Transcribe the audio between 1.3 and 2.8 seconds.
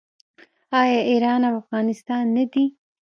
او افغانستان نه دي؟